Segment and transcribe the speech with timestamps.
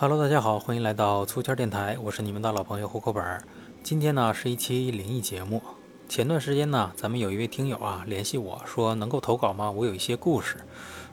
[0.00, 3.44] Hello，大家好，欢迎来到粗圈电台，我是你们的老朋友户口本儿。
[3.82, 5.62] 今天呢是一期灵异节目。
[6.08, 9.70] 前段时间呢，咱们有一位听友啊联系我说能够投稿吗？
[9.70, 10.56] 我有一些故事，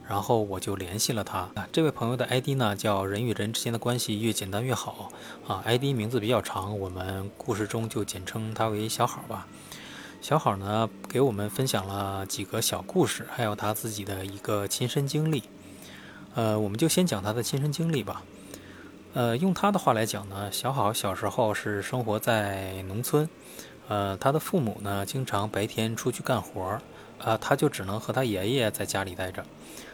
[0.07, 1.49] 然后我就联系了他。
[1.69, 5.11] 这位朋友的 ID 呢叫人与人之间的关系越简单越好
[5.45, 9.47] 啊，ID 名字比较长，我们故事中就简称他为小好吧。
[10.21, 15.43] 小好呢给我们分享了几个小故事，还有他自己的一个亲身经历。
[16.35, 18.23] 呃，我们就先讲他的亲身经历吧。
[19.17, 23.27] 呃，用他的话来讲呢，小好小时候是生活在农村，
[23.87, 26.81] 呃，他的父母呢经常白天出去干活儿，
[27.17, 29.43] 啊，他就只能和他爷爷在家里待着。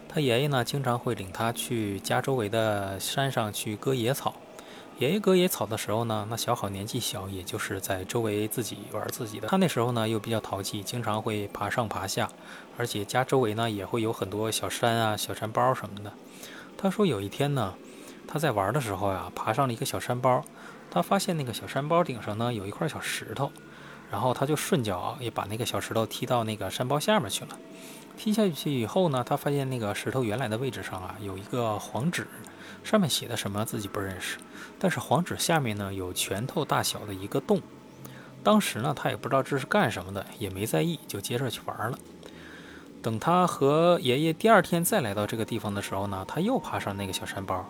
[0.09, 4.33] 他爷爷呢经常会领他去家周围的山上去割野草。
[4.99, 9.47] 爷爷割野草的时候呢，那小好年纪小，也就是在周围自己玩自己的。
[9.47, 12.29] 他那时候呢又比较淘气，经常会爬上爬下，
[12.77, 16.11] 而且家周围呢也会有很多小山啊、小山包什么的。
[16.77, 17.73] 他说有一天呢。
[18.27, 20.43] 他在玩的时候呀，爬上了一个小山包，
[20.89, 23.51] 他发现那个小山包顶上呢有一块小石头，
[24.11, 27.57] 然后他就顺脚也把那个小石头踢到那个山包下面去了。
[28.15, 32.27] 踢下去以后呢，他发现那个石头原来的位置上啊有一个黄纸，
[32.83, 34.37] 上面写的什么自己不认识，
[34.77, 37.59] 但是黄纸下面呢有拳头大小的一个洞。
[38.43, 41.97] 当时呢他也不知道这是干什么的，也没在意，就接着去玩了。
[43.01, 47.65] 等他和爷爷第二天再来到这个地方的时候呢，他又爬上那个小山包。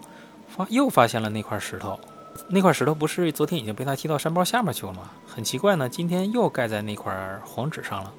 [0.56, 2.00] 发又发现了那块石头，
[2.48, 5.10] 那块石头不是昨天已经被他踢到山包下面去了吗？
[5.26, 8.14] 很奇怪呢，今天又盖在那块黄纸上了。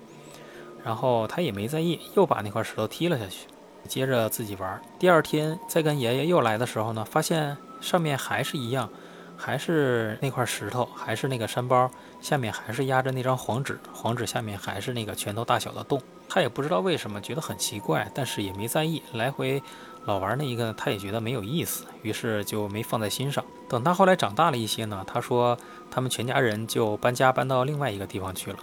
[0.84, 3.46] 然后他也没在意，又把那块石头踢了下去，
[3.88, 4.82] 接着自己玩。
[4.98, 8.90] 第二天再跟爷爷又来的时候呢，发现上面还是一样，
[9.34, 11.90] 还是那块石头，还是那个山包，
[12.20, 15.98] 下面还是压着那张黄纸，黄纸下面还是那个拳头大小的洞。
[16.28, 19.62] 他也不知道为什么，觉得很奇怪，但是也没在意，来回。
[20.06, 23.44] 老玩那一个，他也觉得没有意思，于是就没放在心上。
[23.68, 25.56] 等他后来长大了一些呢，他说
[25.90, 28.58] 他们全家人就搬家搬到另外一个地方去了。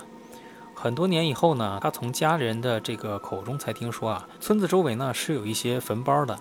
[0.75, 6.39] 很多年以后呢，他从家人的这个口中才听说啊，村子周围呢是有一些坟包的。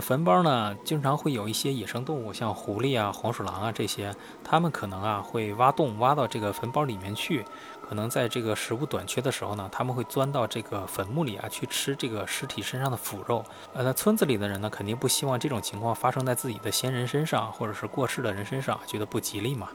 [0.00, 4.14] 坟包呢，经常会有一些野生动物，像狐狸啊、黄鼠狼啊这些，
[4.44, 7.44] 他们可能啊会挖洞挖到这个坟包里面去。
[7.88, 13.42] 可能在这个食物短缺的时候呢，他们会钻到这个坟墓里啊去吃这个尸体身上的腐肉。
[13.72, 19.68] 呃，那村子里的人呢，肯定不希望这种情况发生在自己的先人身上，或者是过世的人身上，觉得不吉利嘛。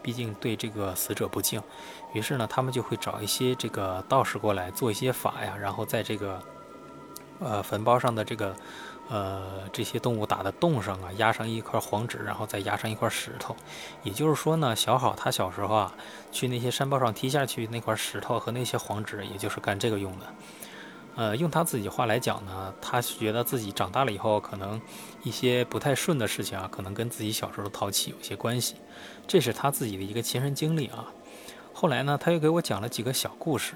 [0.00, 1.60] 毕竟对这个死者不敬。
[2.14, 6.42] 于是呢，他们就会找一些这个道士过来做一些法呀，然后在这个
[7.40, 8.54] 呃坟包上的这个。
[9.10, 13.56] 呃，这些动物打的洞上啊，压上一块黄纸，然后再压上一块石头。
[14.02, 15.94] 也就是说呢，小好他小时候啊，
[16.30, 20.26] 去那些山包上踢下去那块石头和那些黄纸，也就是干这个用的。
[21.16, 24.78] 呃，用他自己话来讲呢，他觉得自己长大了以后，可能
[25.22, 28.74] 一些不太顺的事情啊，可能跟自己小时候淘气有些关系。
[29.26, 31.06] 这是他自己的一个亲身经历啊。
[31.72, 33.72] 后来呢，他又给我讲了几个小故事。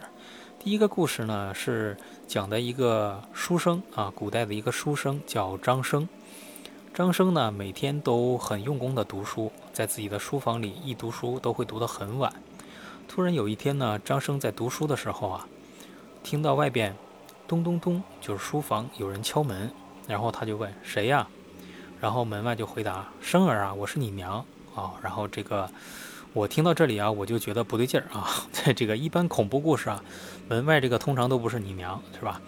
[0.65, 1.97] 第一个故事呢，是
[2.28, 6.09] 讲的一个书生啊，古代的一个书生叫张生。
[6.95, 12.33] 张生呢，每天都很用功的读书，在自己的书房里一读书都会读得很晚。
[13.09, 15.49] 突然有一天呢，张生在读书的时候啊，
[16.22, 16.95] 听到外边
[17.49, 19.69] 咚咚咚，就是书房有人敲门，
[20.06, 21.27] 然后他就问谁呀？
[22.01, 24.45] 然后门外就回答生儿啊，我是你娘
[24.77, 24.93] 啊。
[25.03, 25.69] 然后这个。
[26.34, 28.26] 我听到这里啊，我就觉得不对劲儿啊！
[28.50, 30.03] 在 这个一般恐怖故事啊，
[30.48, 32.41] 门外这个通常都不是你娘，是吧？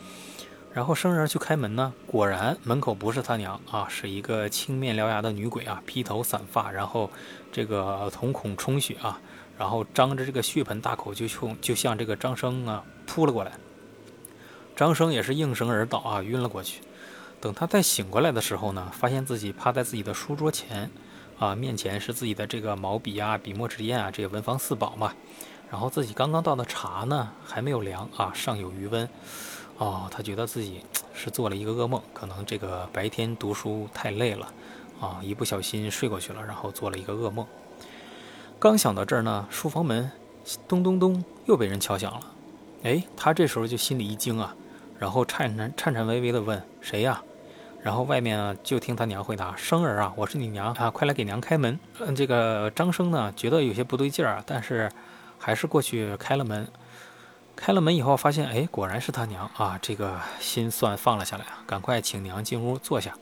[0.73, 7.11] 然后生人去开门呢，果然门口不是他娘啊，是一个青面獠牙的女鬼啊，披头散发，然后
[7.53, 9.21] 这个瞳孔充血啊，
[9.59, 13.53] 然后张着这个血盆大口就冲就向这个张生啊扑了过来。
[14.75, 16.81] 张生也是应声而倒啊，晕了过去。
[17.39, 20.91] 等他再醒过来的时候呢，发现自己趴在自己的书桌前。
[21.39, 25.13] 啊，面前是自己的这个毛笔啊、笔墨纸砚啊，这个文房四宝嘛。
[25.71, 29.09] 然后自己刚刚倒的茶呢，还没有凉啊，尚有余温。
[29.79, 30.83] 哦，他觉得自己
[31.13, 34.53] 是做了一个噩梦，可能这个白天读书太累了
[35.01, 37.45] 啊，一不小心睡过去了，然后做了一个噩梦。
[38.61, 40.09] 刚想到这儿呢，书房门
[40.69, 42.21] 咚咚咚又被人敲响了。
[42.85, 44.55] 哎，他这时候就心里一惊啊，
[45.01, 47.21] 然后颤颤颤颤巍巍地问：“谁呀？”
[47.85, 54.91] 然后外面，就听他娘回答：“生儿啊，我是你娘啊，快来给娘开门。”嗯，这个张生呢，觉得有些不对劲儿啊，但是
[55.39, 56.67] 还是过去开了门。
[57.55, 63.13] 开了门以后，发现哎，果然是他娘啊，这个心算放了下来啊，赶快请娘进屋坐下，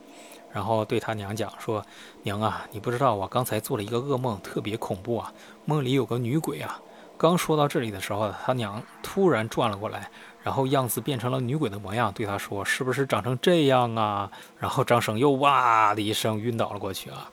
[0.53, 1.85] 然后对他娘讲说
[2.23, 5.33] ：“娘啊，你不知道我刚才做了一个噩梦，特别恐怖啊，
[5.65, 6.79] 梦里有个女鬼啊。”
[7.19, 10.09] 刚说到这里的时候，他娘突然转了过来。
[10.43, 14.29] 然后样子变成了女鬼的模样，对他说：“是不是长成这样啊？”
[14.59, 17.31] 然后张生又哇的一声晕倒了过去啊！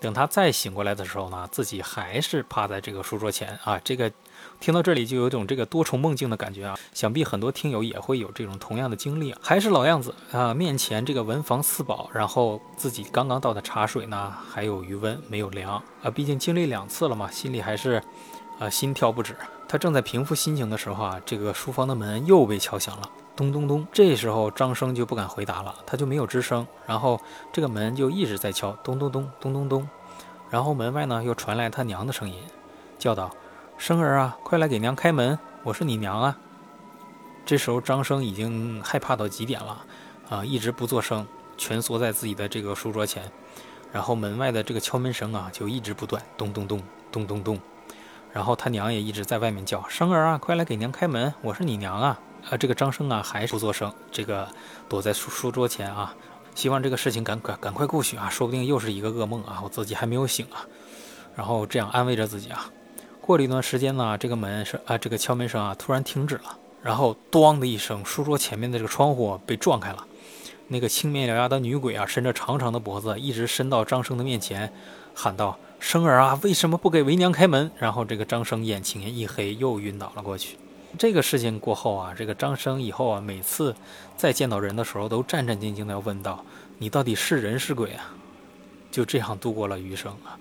[0.00, 3.80] 等他再醒过来的时候呢，自己还是趴在这个书桌前啊。
[3.84, 4.10] 这个
[4.58, 6.76] 听到这里就有种这个多重梦境的感觉啊。
[6.92, 9.38] 想必很多听友也会有这种同样的经历啊。
[9.40, 16.10] 还是老样子啊，面前这个文房四宝，然后自己刚刚倒的茶水呢还有余温，没有凉啊。
[16.10, 18.02] 毕竟经历两次了嘛，心里还是
[18.58, 19.36] 啊心跳不止。
[19.72, 23.08] 他正在平复心情的时候啊，这个书房的门又被敲响了。
[23.34, 23.88] 咚咚咚！
[23.90, 26.66] 这时候张生就不敢回答了，他就没有吱声。
[26.86, 27.18] 然后
[27.50, 29.88] 这个门就一直在敲，咚咚咚，咚咚咚。
[30.50, 32.36] 然后门外呢又传来他娘的声音，
[32.98, 33.30] 叫道
[33.78, 36.36] ：“生儿啊，快来给娘开门，我是你娘啊！”
[37.46, 39.86] 这时候张生已经害怕到极点了，
[40.28, 41.26] 啊，一直不作声，
[41.56, 43.22] 蜷缩在自己的这个书桌前。
[43.90, 47.58] 然后门外的这个敲门声啊就一直不断，咚咚咚，咚咚咚。
[48.32, 52.18] 然后他娘也一直在外面叫：“生儿啊，快来给娘开门，我是你娘啊！”
[52.50, 54.48] 啊，这个张生啊，还不作声，这个
[54.88, 56.14] 躲在书书桌前啊，
[56.54, 60.66] 希望这个事情赶赶赶快过去啊，说不定又是一个噩梦啊，我自己还没有醒啊，
[61.36, 62.70] 然后这样安慰着自己啊。
[63.20, 70.04] 过了一段时间呢，这个门是啊，这个敲门声啊突然停止了，然后咣的一声，书桌前面的这个窗户被撞开了，
[70.66, 74.72] 那个青面獠牙的女鬼啊，伸着长长的脖子，一直伸到张生的面前，
[75.14, 80.56] 喊道：“生儿啊，为什么不给为娘开门？”然后这个张生眼前一黑，又晕倒了过去。
[80.96, 83.74] 这个事情过后啊，这个张生以后啊，每次
[84.16, 86.44] 再见到人的时候，都战战兢兢地要问道
[86.78, 88.14] ：“你到底是人是鬼啊？”
[88.92, 90.38] 就这样度过了余生啊。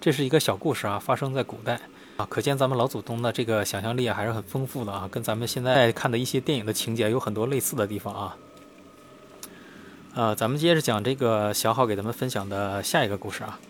[0.00, 1.78] 这是一个小故事啊，发生在古代
[2.16, 8.36] 啊，可见咱们老祖宗的这个想象力还是很丰富的啊，跟咱们现在看的一些电影的情节有很多类似的地方啊。
[10.14, 13.60] 呃，咱们接着讲这个小好给咱们分享的下一个故事啊。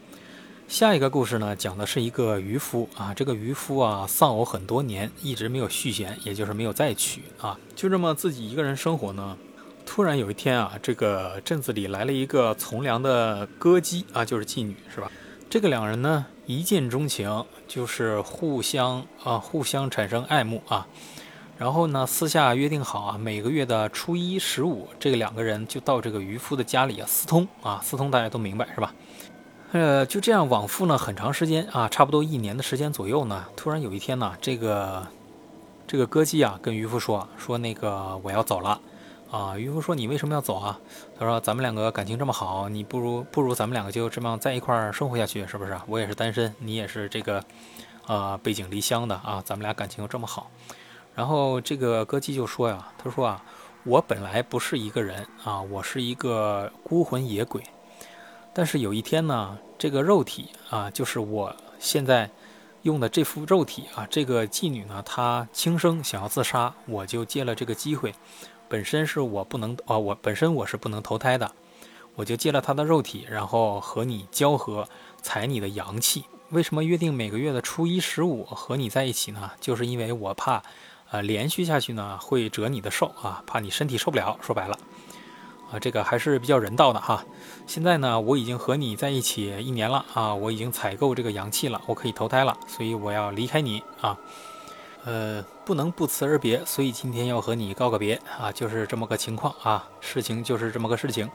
[0.73, 9.37] 下一个故事呢，讲的是一个渔夫啊，这个渔夫啊丧偶很多年，一直没有续弦，也就是没有再娶啊，就这么自己一个人生活呢。
[9.85, 15.13] 突然有一天啊，这个镇子里来了一个从良的歌姬啊，就是妓女是吧？
[15.51, 20.87] 这个两人呢一见钟情，就是互相啊互相产生爱慕啊，
[21.59, 28.95] 然后呢私下约定好啊，每个月的初一十五，这个两个人就到这个渔夫的家里啊私通啊，私通大家都明白是吧？
[29.73, 33.47] 呃，就这样往复呢，很长时间啊，差不多一年的时间左右呢。
[33.57, 35.07] 突然有一天呢，这个
[35.87, 38.79] 这个歌姬啊，跟渔夫说说那个我要走了
[39.31, 39.57] 啊。
[39.57, 40.79] 渔夫说你为什么要走啊？
[41.19, 45.75] 他说咱们两个感情这么好，你不如不如咱们两个就这么在一块儿生活下去，是不是？
[45.87, 47.43] 我也是单身，你也是这个
[48.07, 50.51] 啊背井离乡的啊，咱们俩感情又这么好。
[51.15, 53.43] 然后这个歌姬就说呀，他说啊，
[53.85, 57.63] 我本来不是一个人啊，我是一个孤魂野鬼。
[58.55, 62.31] 但是有一天呢，这个肉体啊，就是我现在
[62.83, 68.15] 用的这副肉体啊，这个妓女呢，她轻生想要自杀，我就借了这个机会。
[68.69, 71.53] 本身是我不能啊，我本身我是不能投胎的，
[72.15, 74.87] 我就借了她的肉体，然后和你交合，
[75.23, 76.25] 采你的阳气。
[76.51, 79.51] 为什么约定每个月的初一十五和你在一起呢？
[79.61, 80.63] 就是因为我怕，
[81.11, 84.39] 呃，连续下去呢会折你的寿啊，怕你身体受不了。
[84.43, 84.79] 说白了。
[85.73, 87.25] 啊，这个还是比较人道的哈。
[87.67, 94.17] 现在呢，我已经和你在一起一年了啊，我已经采购这个阳气了，我可以投胎了，所以我要离开你啊。
[95.05, 101.29] 呃，不能不辞而别，所以今天要和你告个别啊，就是这么个情况啊，事情就是这么个事情。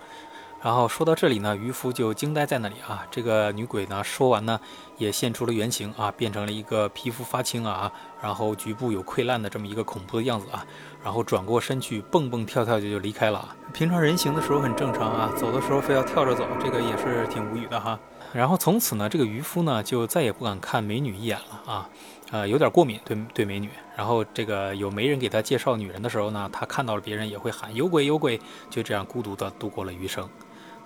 [0.59, 3.05] 然后说到这里呢，渔夫就惊呆在那里啊。
[3.11, 4.59] 这个女鬼呢，说完呢，
[4.97, 10.65] 也现出了原形啊，变成了一个皮肤发青啊，然后局部有溃烂的这么一个恐怖的样子啊。
[11.03, 13.55] 然后转过身去，蹦蹦跳跳就就离开了啊。
[13.71, 17.97] 平常人行的时候很正常啊，走的时候非要跳着走，这个也是挺无语的哈。
[18.33, 21.89] 然后从此呢，这个渔夫呢就再也不敢看美女一眼了啊，
[22.31, 23.69] 呃，有点过敏对对美女。
[23.95, 30.27] 然后这个有媒人给他介绍女人的时候呢，他看到了别人也会喊有鬼有鬼，就这样孤独的度过了余生。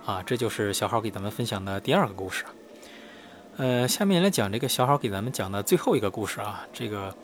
[0.04, 2.44] 啊，这就是小号给咱们分享的第二个故事。
[3.56, 7.14] 呃，下面来讲这个小号给咱们讲的最后一个故事啊，这个。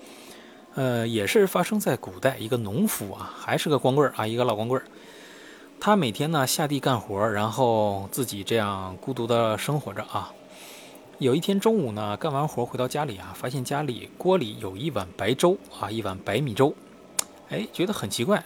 [0.74, 4.80] 呃，也是发生在古代，一个农夫啊，还是个光棍啊，一个老光棍。
[5.80, 10.32] 他每天呢下地干活，然后自己这样孤独的生活着啊。
[11.18, 16.72] 有一天中午呢，干完活回到家里啊，发现家里锅里有一碗白粥啊，一碗白米粥。
[17.48, 18.44] 哎，觉得很奇怪，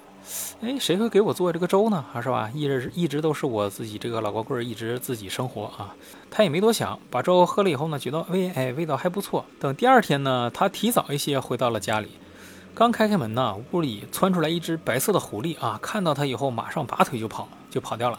[0.61, 2.05] 哎，谁会给我做这个粥呢？
[2.12, 2.50] 啊，是吧？
[2.55, 5.95] 一直一直都是我自己这个老光棍儿，一直自己生活啊。
[6.31, 9.45] 他也没多想，把粥喝了以后呢，觉得味哎味道还不错。
[9.59, 12.09] 等第二天呢，他提早一些回到了家里。
[12.75, 15.79] 刚开开门呢，屋里窜出来一只白色的狐狸啊！
[15.83, 18.19] 看到他以后，马上拔腿就跑，就跑掉了。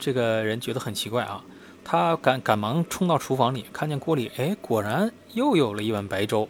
[0.00, 1.44] 这个人觉得很奇怪啊，
[1.84, 6.48] 他赶赶忙冲到厨房里，看见锅里，哎，果然又有了一碗白粥。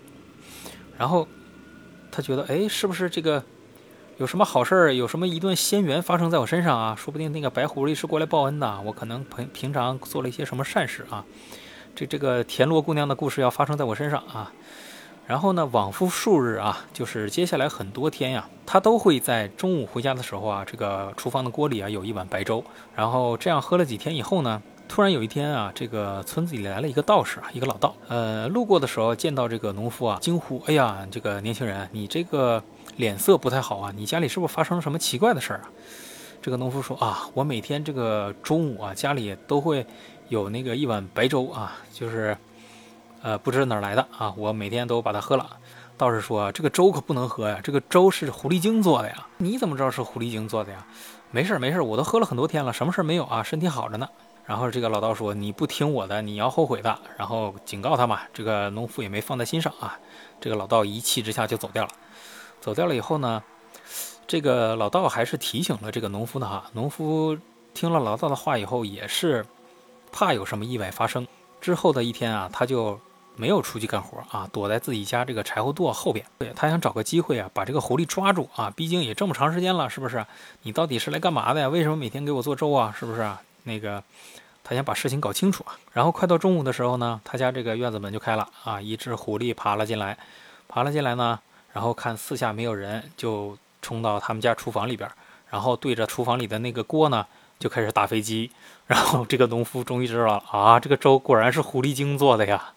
[0.97, 1.29] 然后
[2.11, 3.45] 他觉得，哎，是不是这个
[4.23, 6.95] 有什么好事儿，有什么一段仙缘发生在我身上啊？
[6.97, 11.25] 说不定那个白狐狸是过来报恩的，我可能平平常做了一些什么善事啊。
[11.97, 14.53] 这这个田螺姑娘的故事要发生在我身上啊。
[15.27, 22.63] 然后呢，往复数日啊，就是接下来很多天呀，他都会在中午回家的时候啊，这个厨房的锅里啊有一碗白粥。
[22.95, 27.93] 然后这样喝了几天以后呢，突然有一天啊，这个村子里来了一个道士啊，一个老道。
[28.07, 32.63] 呃，路过的时候见到这个农夫啊，惊呼：“哎呀，这个年轻人，你这个
[32.97, 35.71] 脸色不太好啊，你家里是不是发生了什么奇怪的事儿啊？”
[36.43, 39.87] 这个农夫说：“啊，我每天这个中午啊，家里都会
[40.29, 42.37] 有那个一碗白粥啊，就是。”
[43.25, 44.35] 呃，不知哪儿来的啊！
[44.37, 45.49] 我每天都把它喝了。
[45.97, 50.85] 道士说：“这个粥可不能喝呀，这个粥是狐狸精做的呀。”你怎么知道是狐狸精做的呀？
[51.31, 53.41] 没事没事，我都喝了很多天了，什么事没有啊？
[53.41, 54.09] 身体好着呢。
[54.45, 58.23] 然后这个老道说：“你不听我的，你要后悔的。”然后警告他嘛。
[58.33, 59.97] 这个农夫也没放在心上啊。
[60.41, 61.91] 这个老道一气之下就走掉了。
[62.63, 63.43] 走掉了以后呢，
[64.27, 66.65] 这个老道还是提醒了这个农夫的哈。
[66.73, 67.37] 农夫
[67.75, 69.45] 听了老道的话以后，也是
[70.11, 71.27] 怕有什么意外发生。
[71.61, 72.99] 之后的一天啊，他就。
[73.35, 76.23] 没有出去干活啊，躲在自己家这个柴火垛后边。
[76.37, 78.71] 对他想找个机会啊，把这个狐狸抓住啊。
[78.77, 80.27] 毕竟也这么长时间了，是不是？
[80.65, 81.67] 你到底是来干嘛的呀？
[81.67, 82.95] 为什么每天给我做粥啊？
[82.97, 83.27] 是不是？
[83.63, 84.05] 那个，
[84.63, 85.73] 他想把事情搞清楚啊。
[85.95, 90.19] 然后快到中午的时候呢，他家这个院子门就开了啊，一只狐狸爬了进来，
[90.69, 91.41] 爬了进来呢，
[91.73, 95.11] 然后看四下没有人，就冲到他们家厨房里边，
[95.51, 97.27] 然后对着厨房里的那个锅呢，
[97.59, 98.51] 就开始打飞机。
[98.87, 102.73] 然后这个农夫终于知道了啊，这个粥果然是狐狸精做的呀。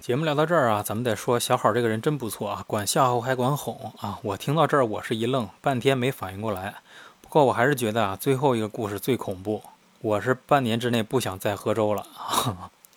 [0.00, 4.18] 节目聊到这儿啊，咱们得说小好这个人真不错啊，管吓唬还管哄啊。
[4.22, 6.74] 我听到这儿，我是一愣，半天没反应过来。
[7.20, 9.62] 不过我还是觉得啊，最后一个故事最恐怖。
[10.00, 12.04] 我是半年之内不想再喝粥了。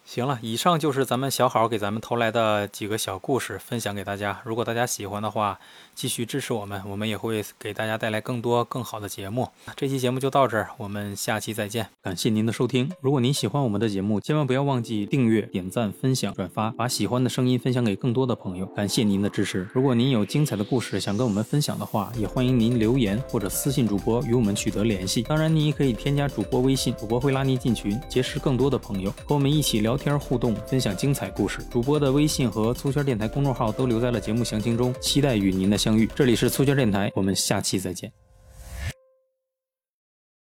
[0.06, 4.40] 行了，以上就是咱们小好给咱们投来的几个小故事，分享给大家。
[4.46, 5.60] 如果大家喜欢的话，
[5.96, 9.50] 继续支持我们，我们也会给大家带来更多更好的节目。
[9.76, 11.88] 这期节目就到这儿，我们下期再见。
[12.04, 12.92] 感谢您的收听。
[13.02, 18.66] 如果您喜欢我们的节目，千万不要忘记订阅、点赞、分享、转发，把喜欢的声音分享给更多的朋友。
[18.68, 19.68] 感谢您的支持。
[19.74, 25.24] 如果您有精彩的故事想跟我们分享的话，也欢迎您留言或者私信主播与我们取得联系。
[25.24, 31.60] 当然，您也可以添加主播微信，主播会拉您进群，结识更多的朋友，和我们一起聊聊天互动，分享精彩故事。
[31.72, 35.78] 主播的微信和粗圈电台公众号都留在了节目详情中，期待与您的。
[35.78, 38.25] 相遇，这里是粗圈电台，我们下期再见。